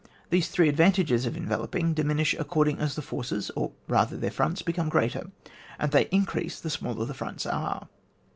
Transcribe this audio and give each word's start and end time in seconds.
These 0.31 0.47
three 0.47 0.67
advantages 0.67 1.27
of 1.27 1.37
en 1.37 1.47
veloping, 1.47 1.93
diminish 1.93 2.33
according 2.39 2.79
as 2.79 2.95
the 2.95 3.03
forces, 3.03 3.51
or 3.55 3.71
rather 3.87 4.17
their 4.17 4.31
fronts, 4.31 4.63
become 4.63 4.89
greater, 4.89 5.29
and 5.77 5.91
they 5.91 6.07
increase 6.09 6.59
the 6.59 6.71
smaller 6.71 7.05
the 7.05 7.13
fronts 7.13 7.45
are. 7.45 7.87